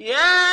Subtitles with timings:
[0.00, 0.47] Yeah!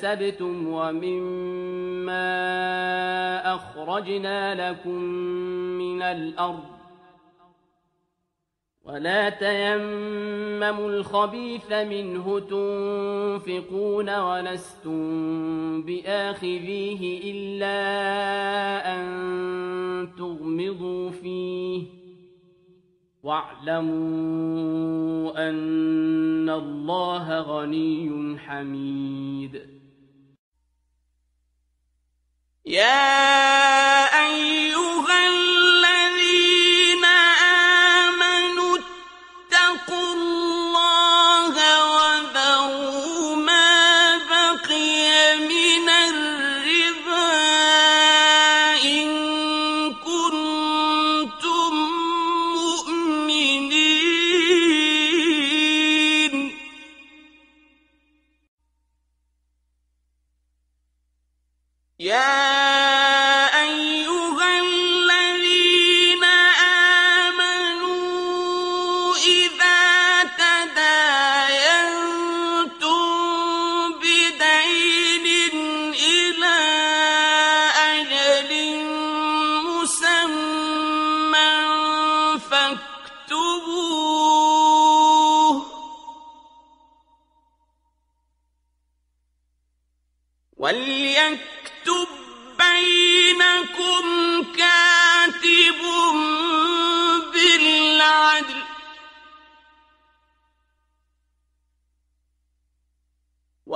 [0.00, 2.20] كسبتم ومما
[3.54, 5.02] أخرجنا لكم
[5.78, 6.64] من الأرض
[8.84, 17.76] ولا تيمموا الخبيث منه تنفقون ولستم بآخذيه إلا
[18.96, 21.82] أن تغمضوا فيه
[23.22, 24.70] واعلموا
[25.48, 29.79] أن الله غني حميد
[32.70, 35.18] يا أيها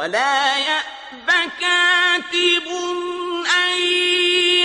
[0.04, 1.28] ولا يأب
[1.60, 2.66] كاتب
[3.64, 3.76] أن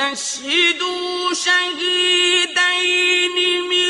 [0.00, 3.36] واستشهدوا شهيدين
[3.68, 3.89] من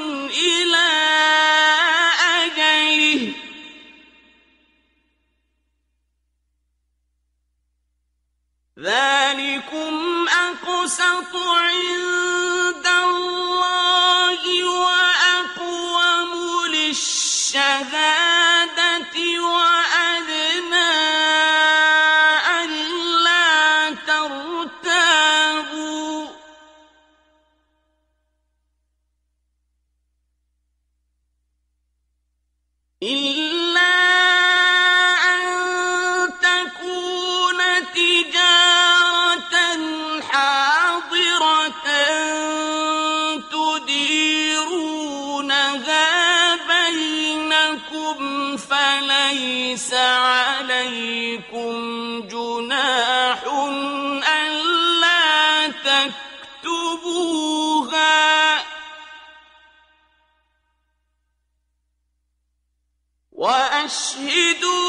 [11.01, 12.50] أوسط
[63.91, 64.80] واشهدوا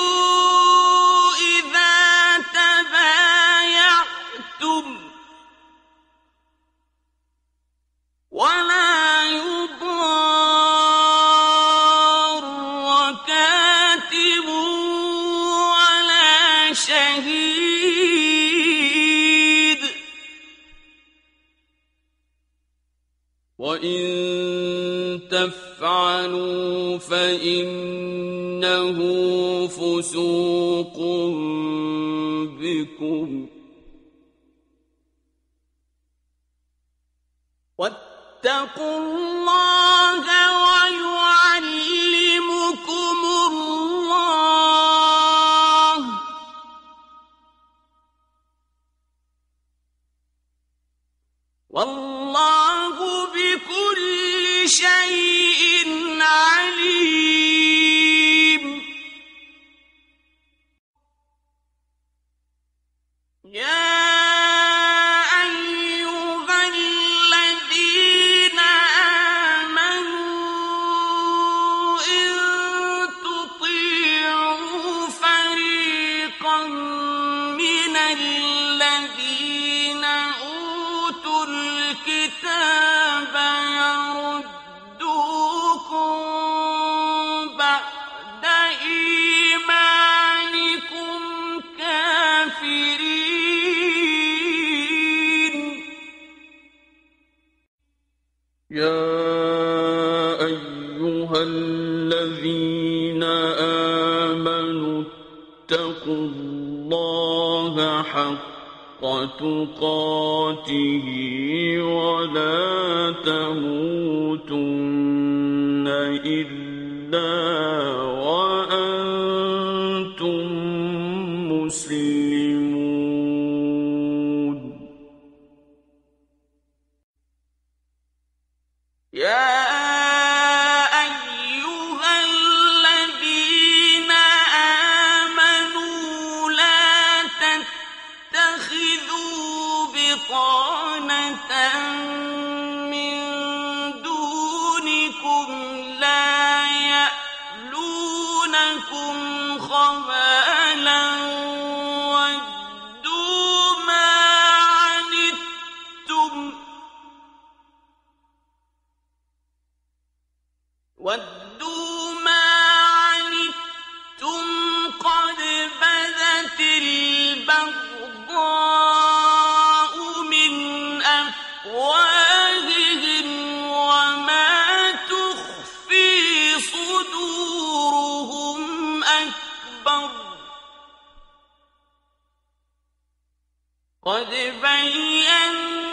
[184.05, 184.31] قد
[184.63, 185.92] بينا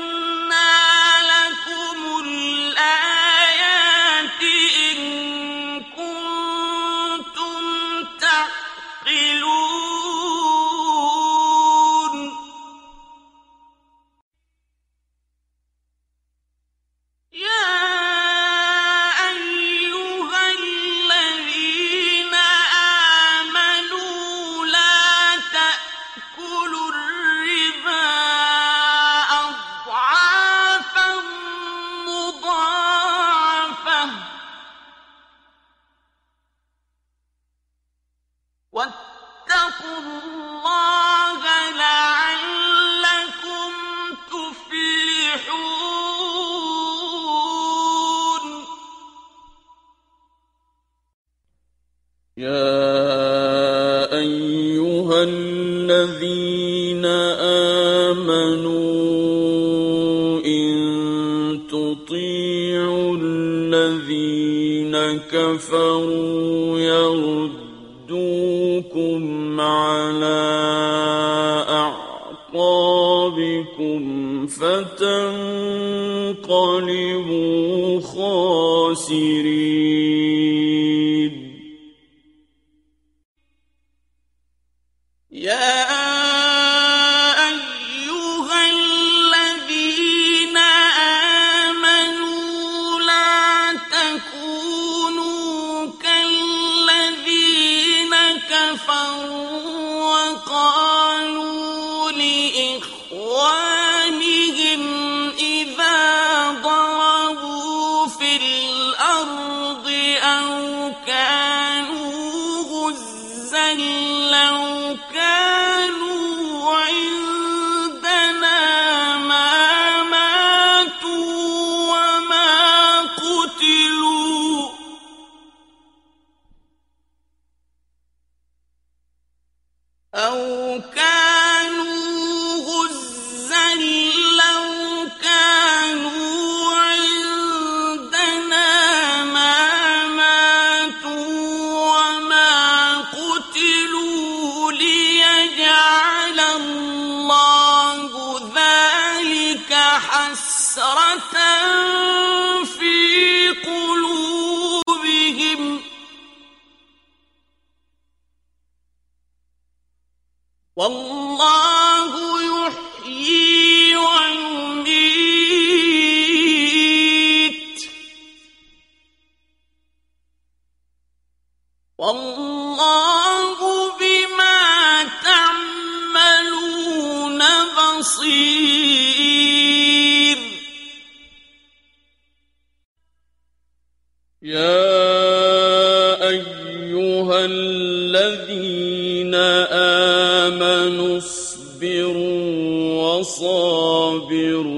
[190.48, 194.72] آمنوا اصبروا وصابروا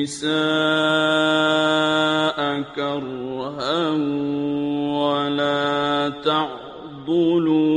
[0.08, 0.32] النساء
[2.76, 3.90] كرها
[5.04, 7.68] ولا تعضلوهن.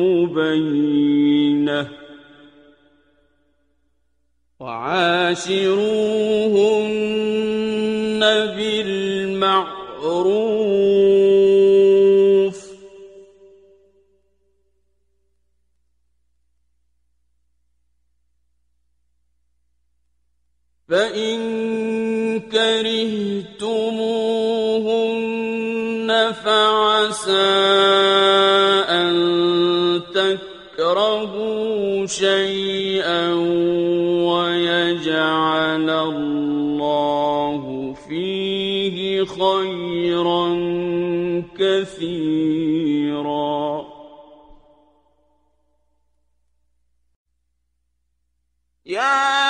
[0.00, 1.88] مبينة.
[4.60, 5.74] وعاشروهن
[27.24, 29.12] فعسى أن
[30.14, 33.34] تكرهوا شيئا
[34.28, 37.62] ويجعل الله
[38.08, 40.44] فيه خيرا
[41.58, 43.14] كثيرا.
[48.86, 49.43] يا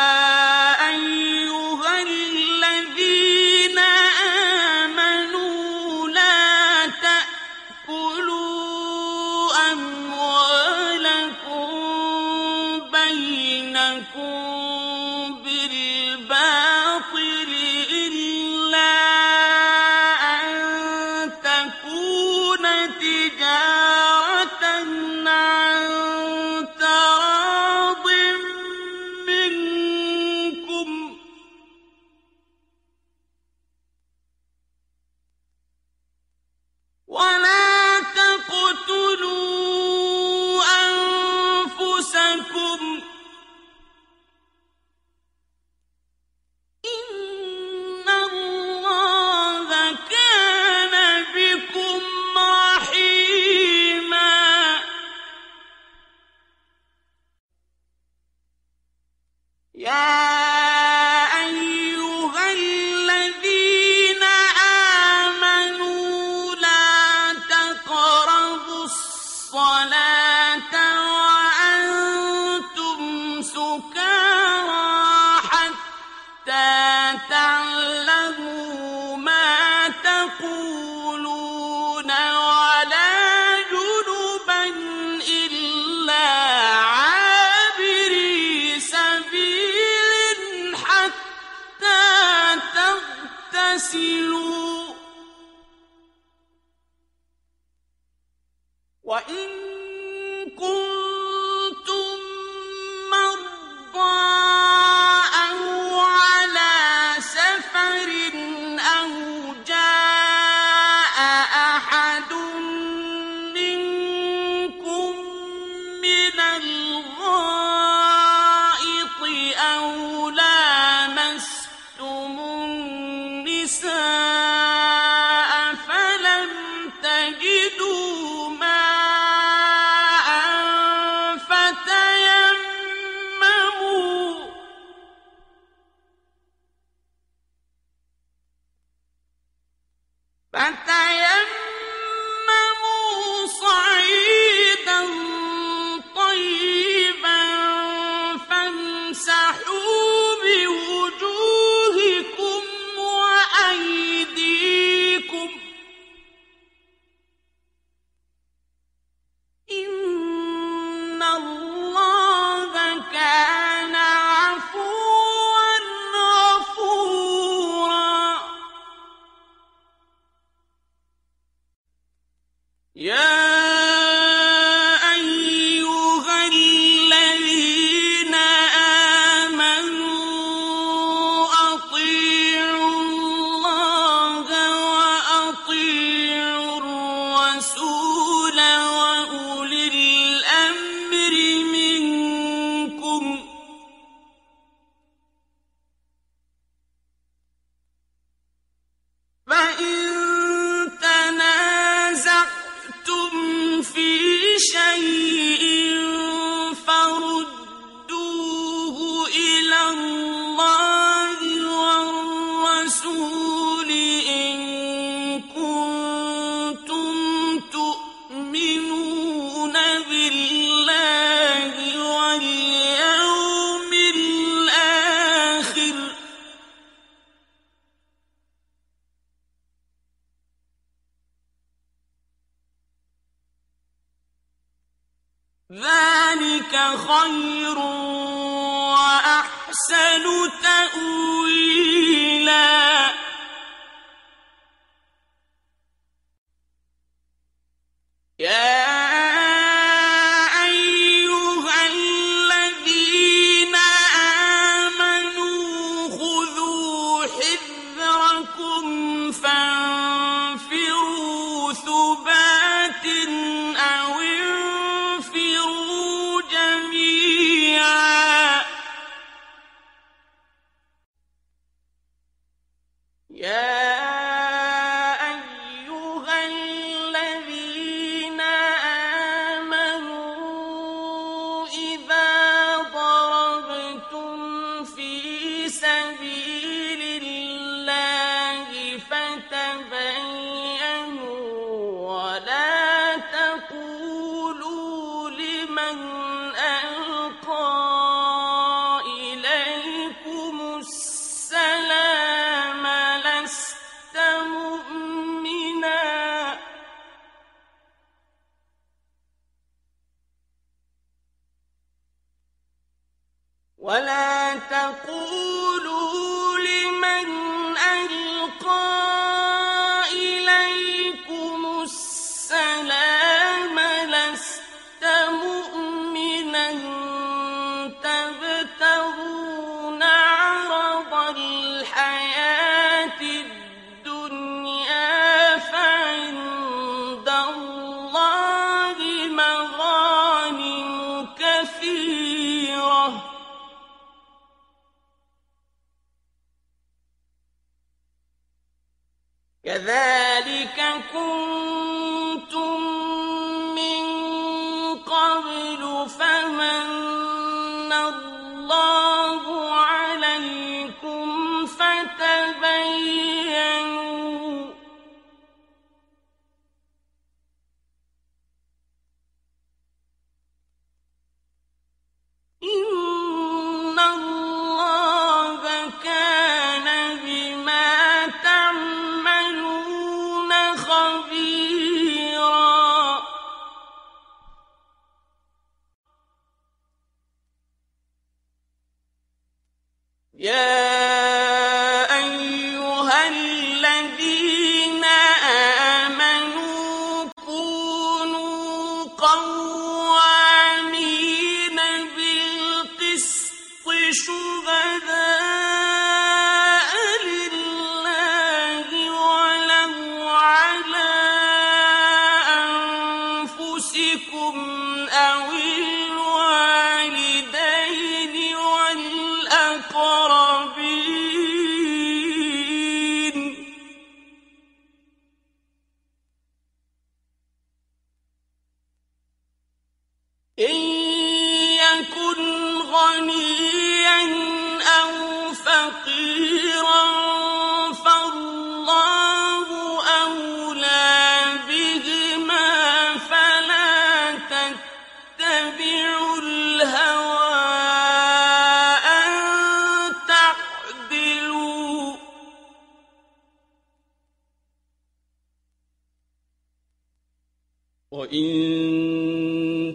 [458.15, 459.95] وإن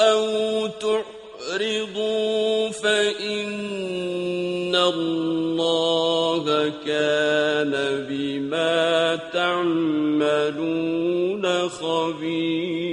[0.00, 0.26] أو
[0.66, 7.72] تعرضوا فإن الله كان
[8.08, 12.87] بما تعملون خبيرا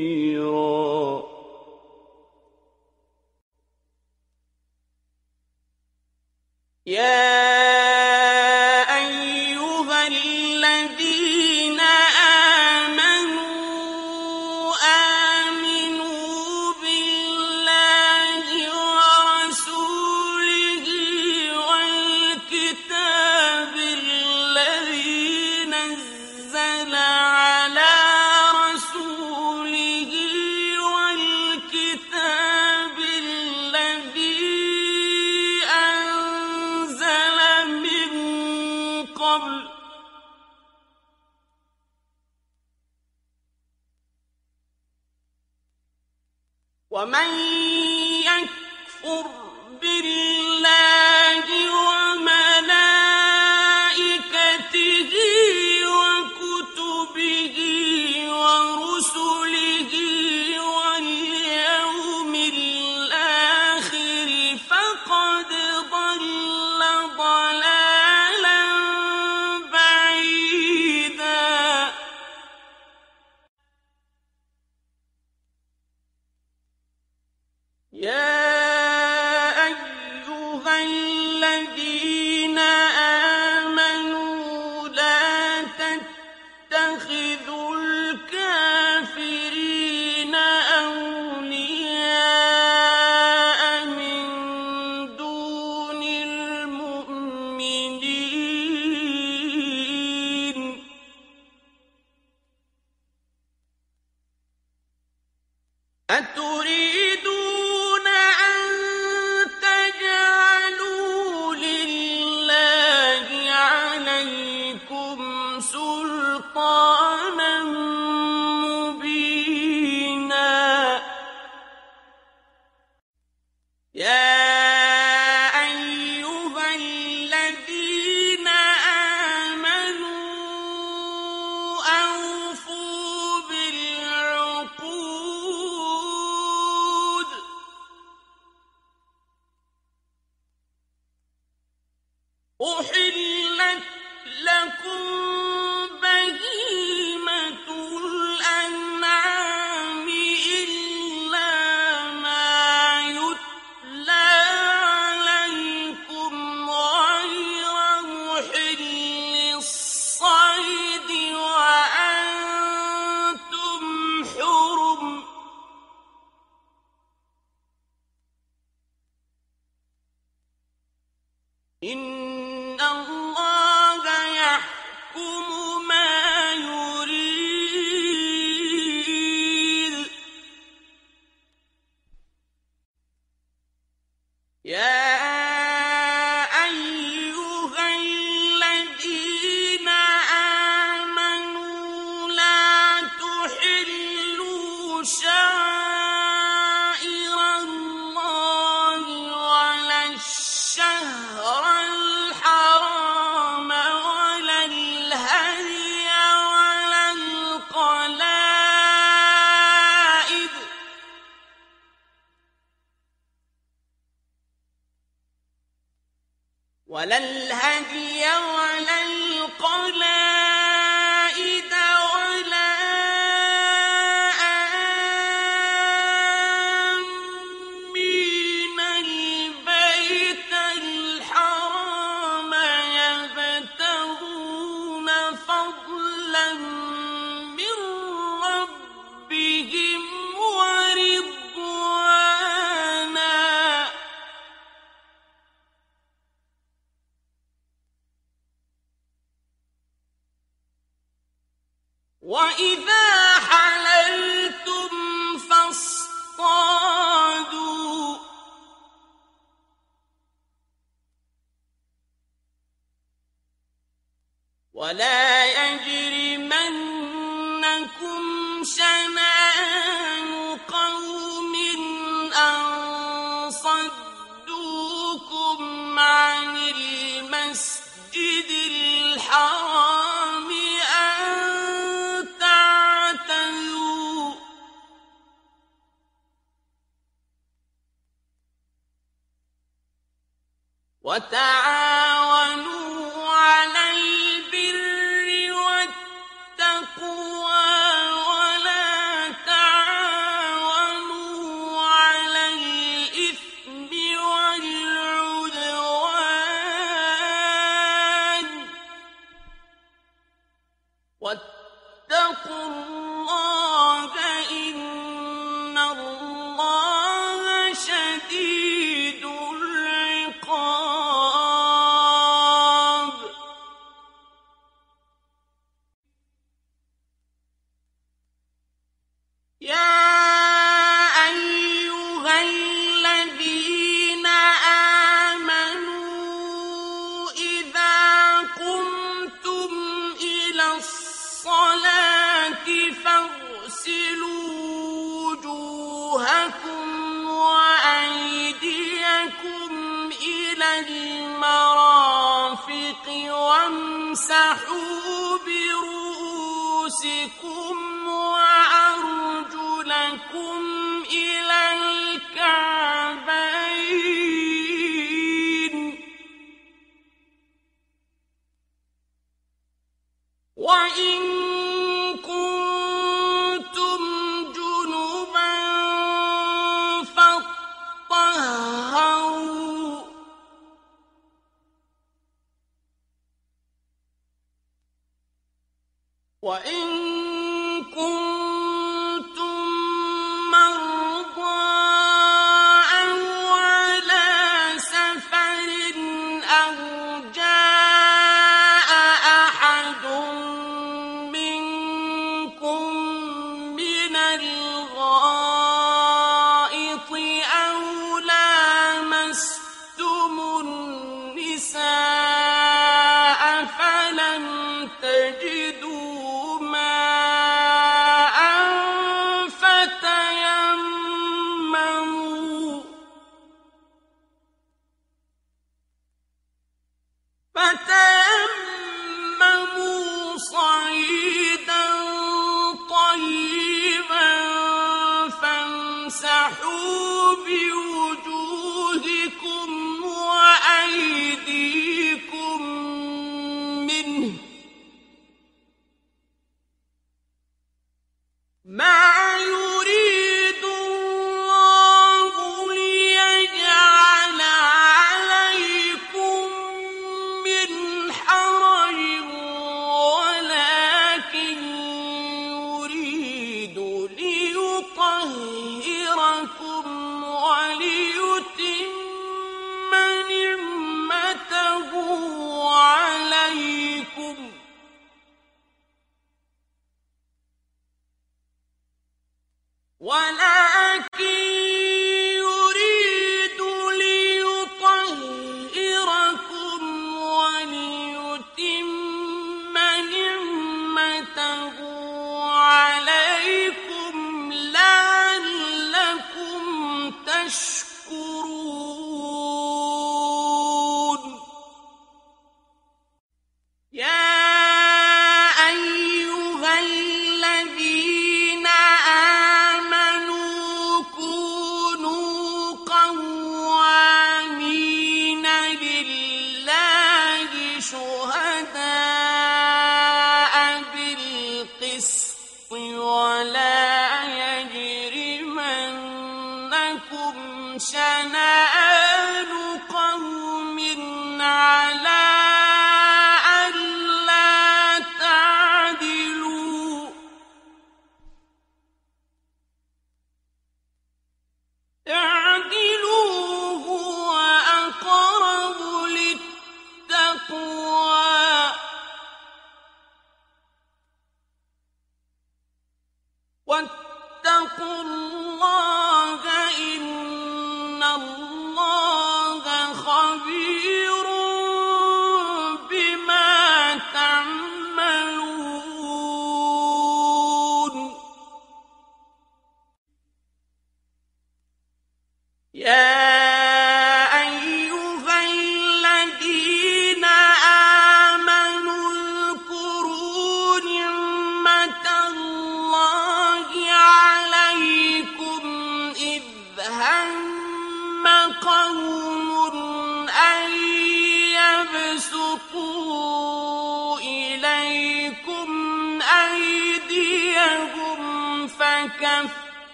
[171.83, 172.24] إن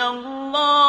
[0.00, 0.79] قتله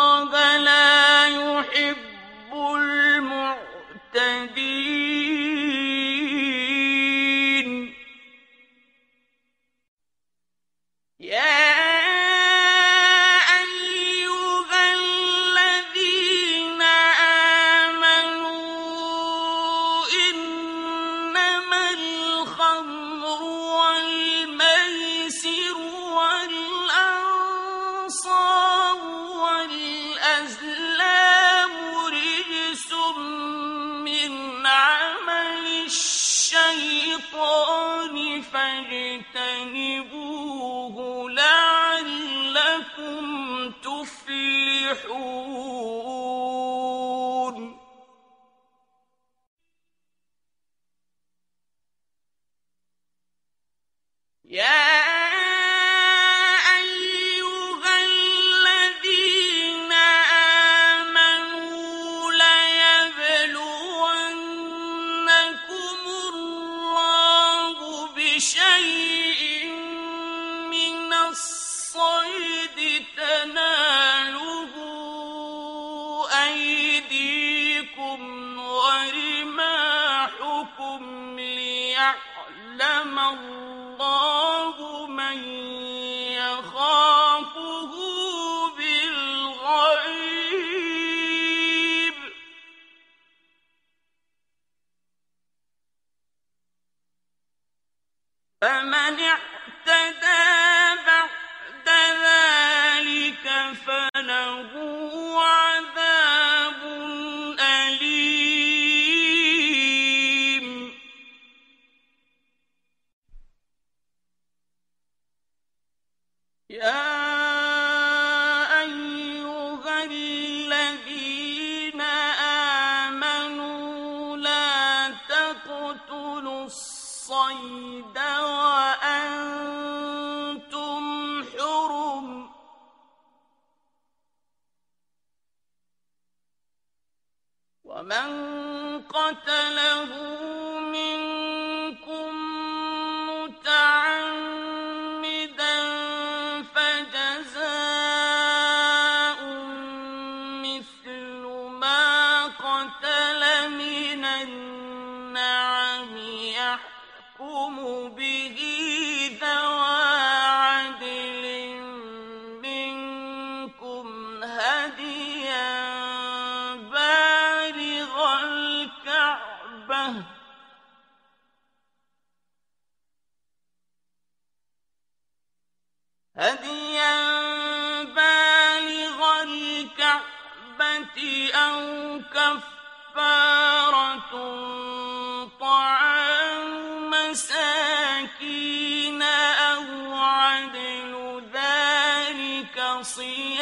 [193.02, 193.61] ذلك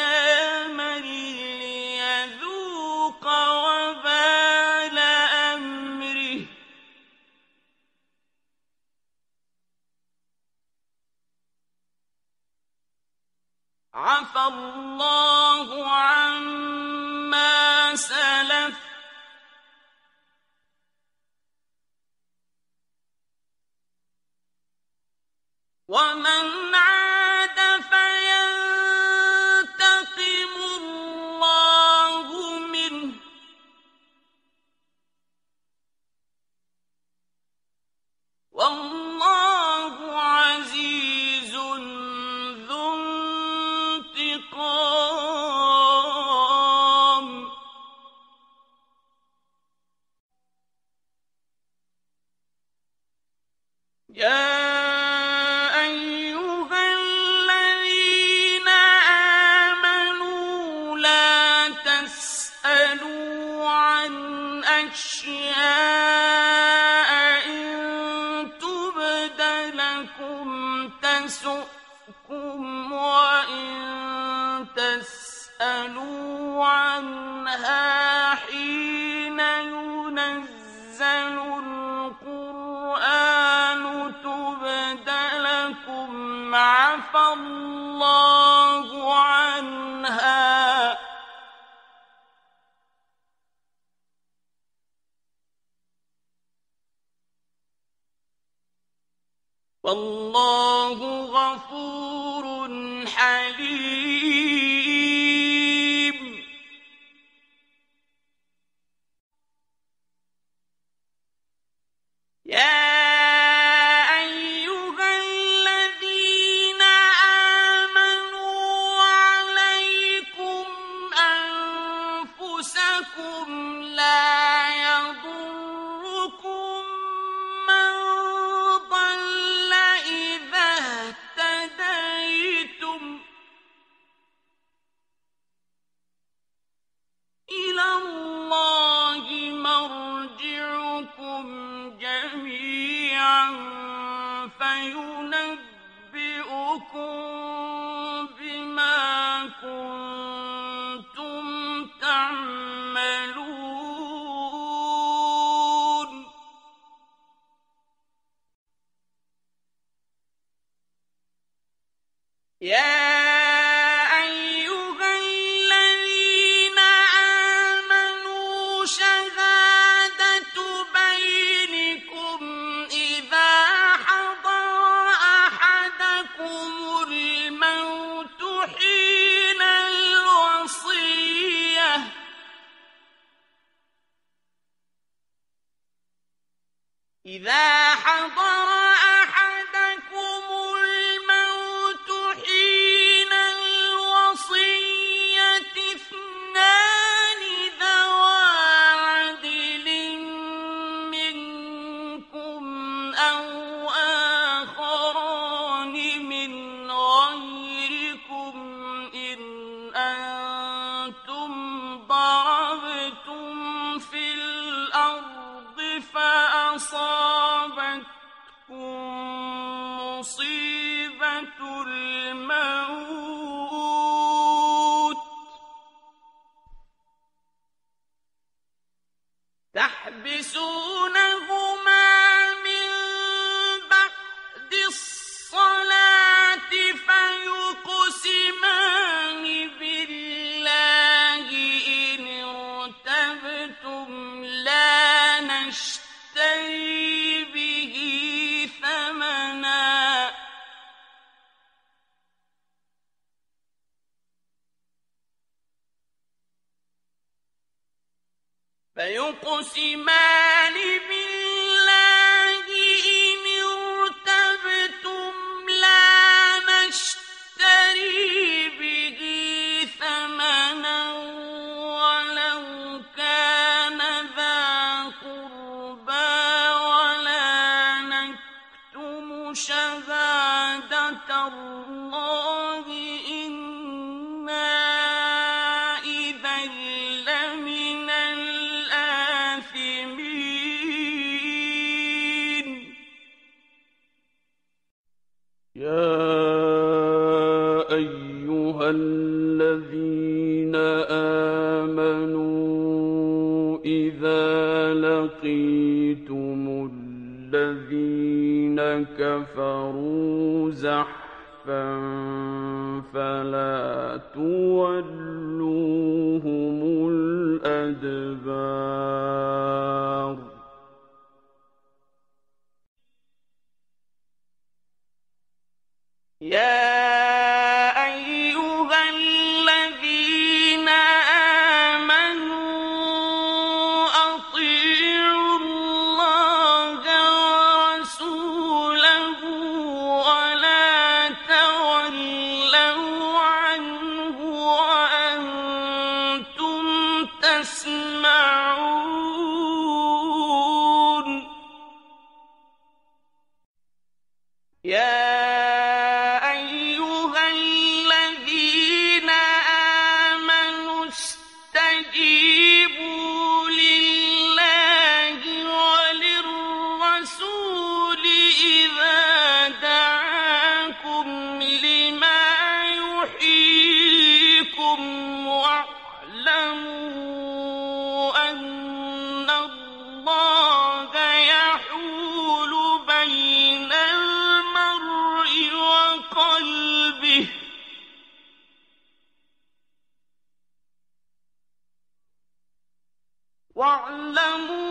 [394.11, 394.90] يعلمون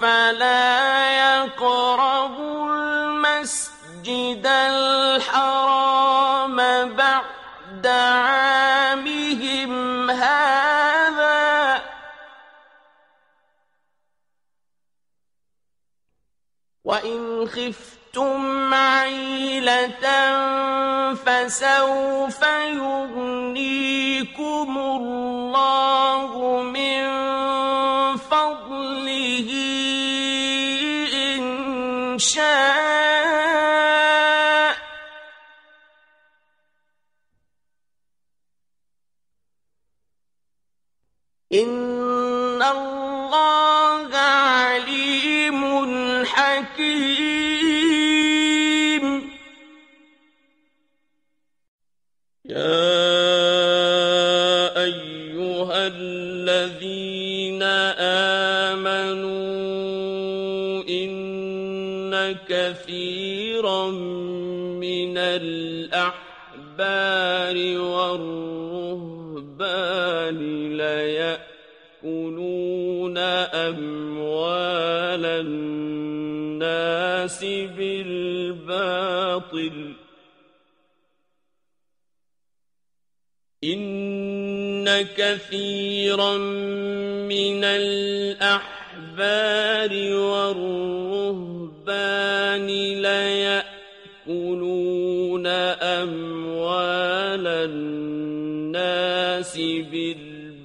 [0.00, 0.81] فلا
[21.52, 22.44] فسوف
[77.22, 77.44] الناس
[78.58, 79.94] بالباطل.
[83.64, 86.36] إن كثيرا
[87.28, 88.54] من الأحبار
[90.14, 91.06] والرهبان
[94.26, 99.56] ليأكلون أموال الناس
[99.92, 100.62] بالباطل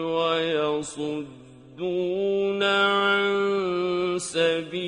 [0.00, 1.32] ويصدون
[2.62, 3.28] عن
[4.18, 4.87] سبيل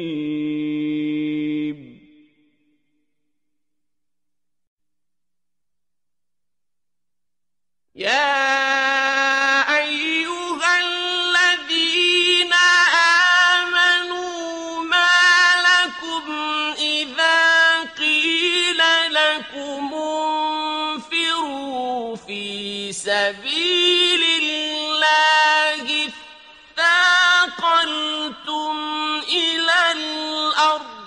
[30.61, 31.01] الأرض.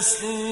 [0.00, 0.49] وَسَلِّمُوا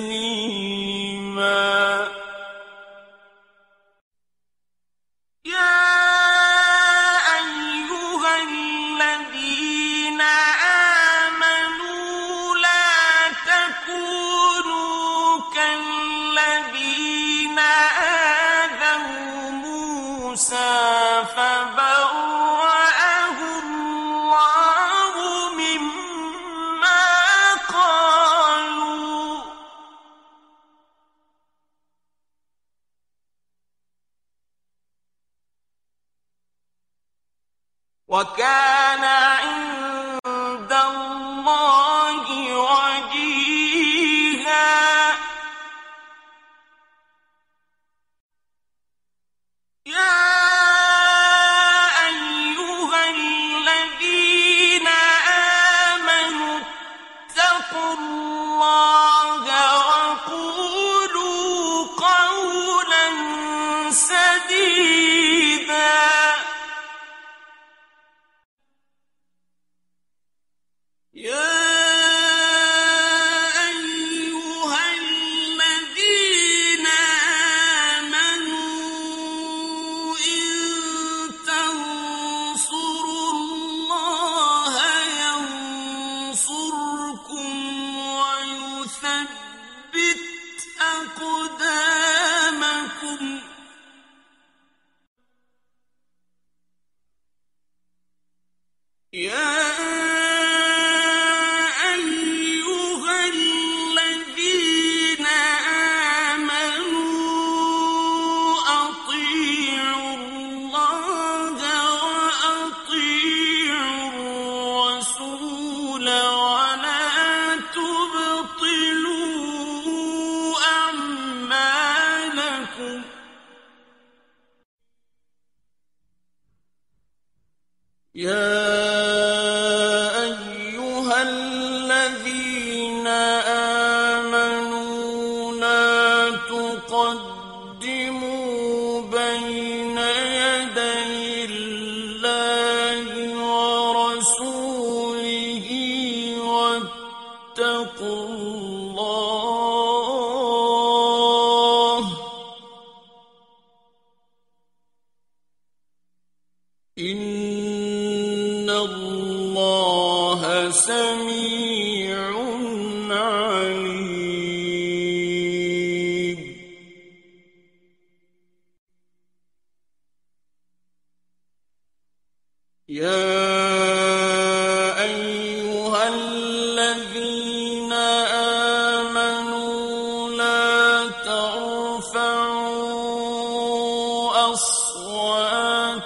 [184.53, 186.01] أَصْوَاتَكُمْ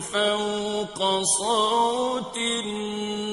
[0.00, 3.27] فَوْقَ صَوْتِ النَّبِيِّ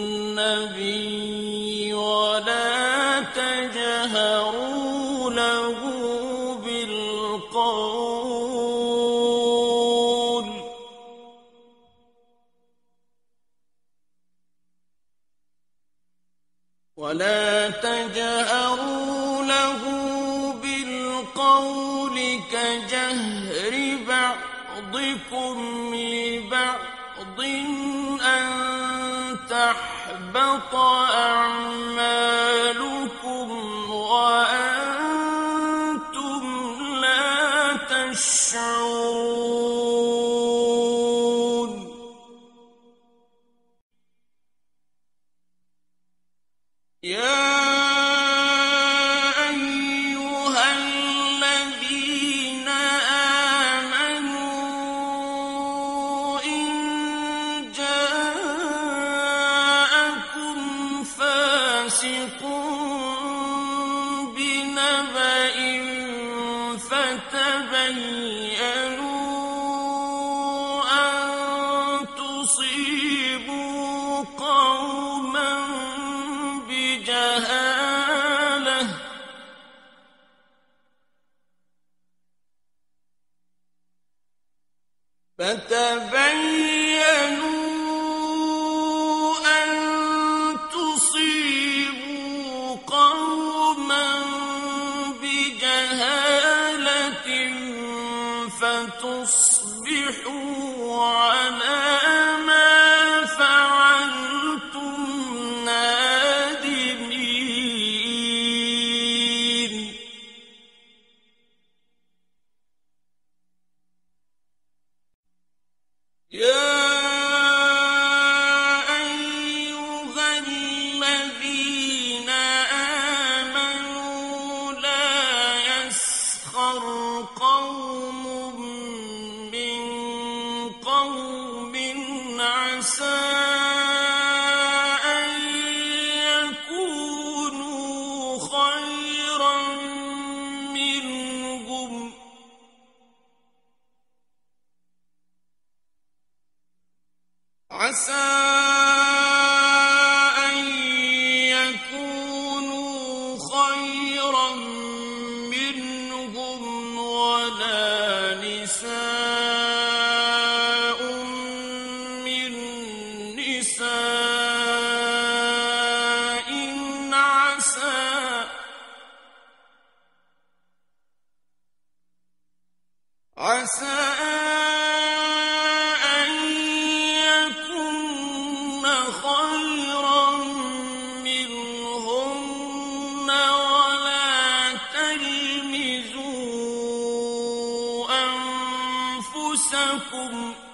[190.15, 190.64] رَبُّكُمْ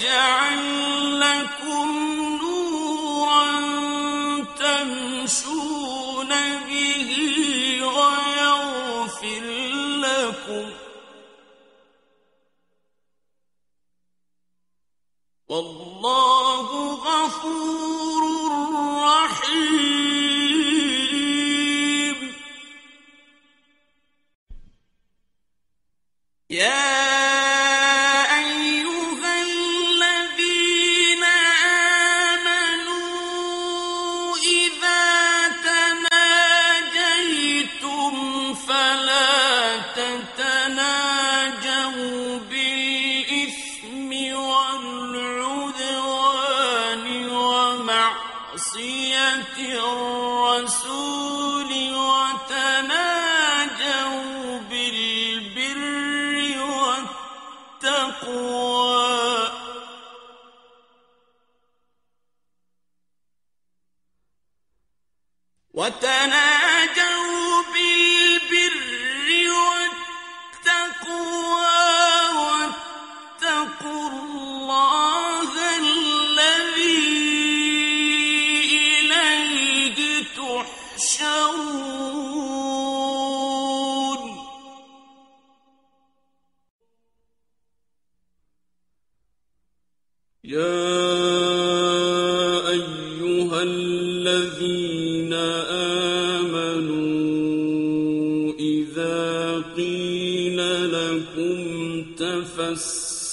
[0.00, 1.88] يجعل لكم
[2.42, 3.60] نورا
[4.58, 6.28] تمشون
[6.68, 7.10] به
[7.84, 9.44] ويغفر
[10.00, 10.70] لكم
[15.48, 18.09] والله غفور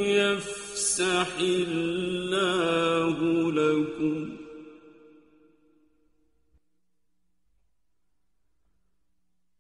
[0.06, 3.18] يفسح الله
[3.52, 4.38] لكم.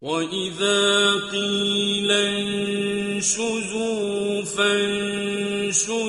[0.01, 2.11] وإذا قيل
[2.91, 3.63] انشزوا
[4.43, 6.03] فانشزوا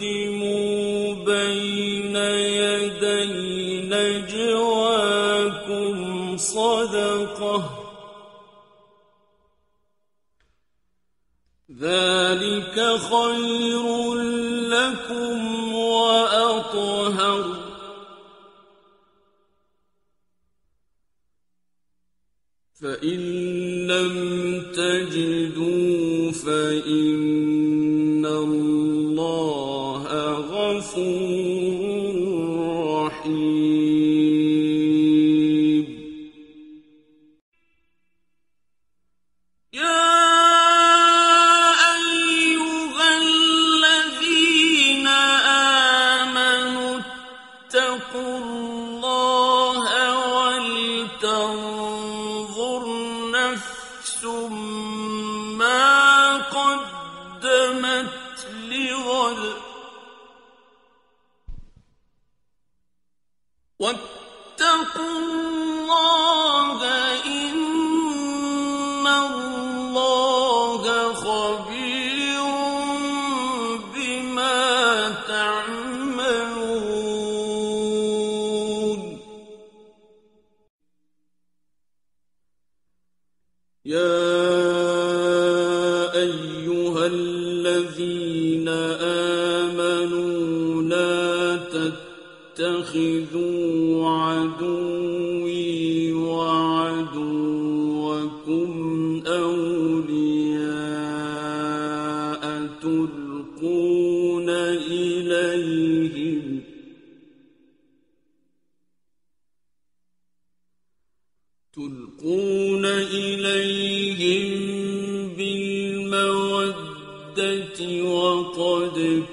[0.00, 4.76] قدموا بين يدي نجواكم
[6.36, 7.76] صدقة.
[11.80, 12.76] ذلك
[13.10, 14.14] خير
[14.74, 17.44] لكم وأطهر.
[22.82, 23.20] فإن
[23.86, 24.14] لم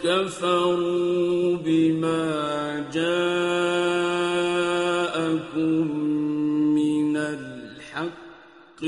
[0.03, 4.07] كفروا بما جاءكم
[6.75, 8.83] من الحق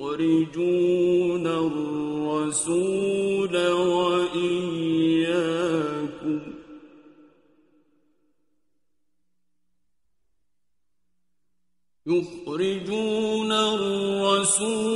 [0.00, 2.86] يخرجون الرسول
[3.72, 4.76] وإياكم
[12.06, 14.95] يخرجون الرسول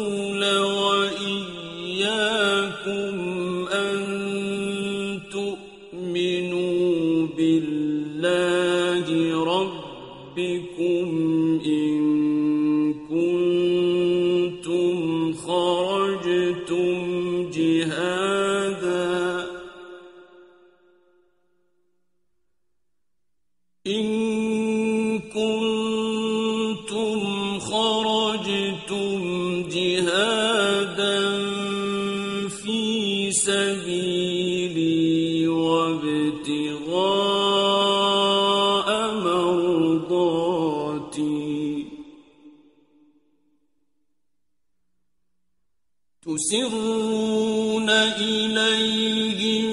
[46.51, 49.71] تسرون إليهم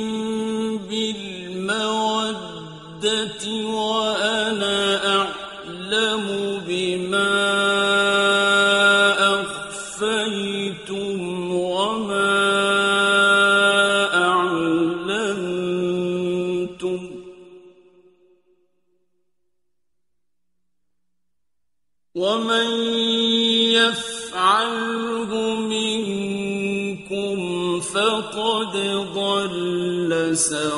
[0.89, 2.37] بالمودة
[30.36, 30.75] سواء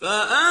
[0.00, 0.45] فأ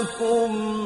[0.00, 0.79] أنفسكم